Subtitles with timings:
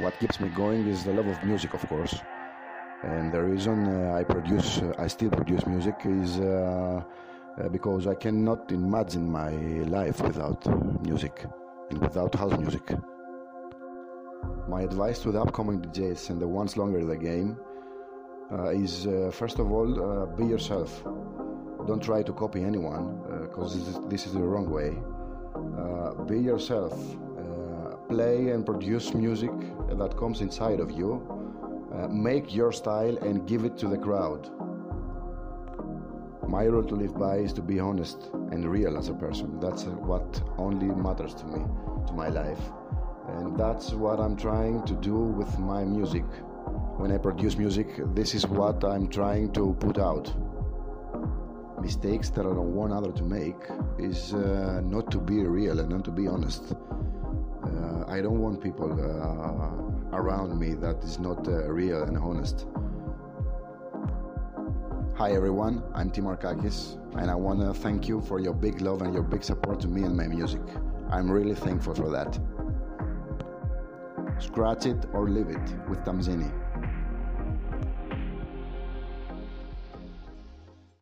[0.00, 2.14] What keeps me going is the love of music, of course.
[3.02, 7.02] And the reason uh, I produce, uh, I still produce music is uh,
[7.60, 9.50] uh, because I cannot imagine my
[9.98, 10.64] life without
[11.02, 11.44] music
[11.90, 12.90] and without house music.
[14.68, 17.58] My advice to the upcoming DJs and the ones longer in the game
[18.52, 21.04] uh, is uh, first of all, uh, be yourself.
[21.86, 24.96] Don't try to copy anyone because this, this, is the wrong way.
[25.78, 26.94] Uh, be yourself.
[28.10, 29.52] Play and produce music
[29.90, 31.22] that comes inside of you.
[31.94, 34.50] Uh, make your style and give it to the crowd.
[36.48, 39.60] My rule to live by is to be honest and real as a person.
[39.60, 41.64] That's what only matters to me,
[42.08, 42.60] to my life.
[43.28, 46.24] And that's what I'm trying to do with my music.
[46.96, 47.86] When I produce music,
[48.16, 50.34] this is what I'm trying to put out.
[51.80, 53.62] Mistakes that I don't want other to make
[54.00, 56.74] is uh, not to be real and not to be honest.
[57.62, 62.66] Uh, I don't want people uh, around me that is not uh, real and honest.
[65.16, 69.02] Hi everyone, I'm T Markakis, and I want to thank you for your big love
[69.02, 70.62] and your big support to me and my music.
[71.10, 72.38] I'm really thankful for that.
[74.38, 76.50] Scratch it or leave it with Thamzini.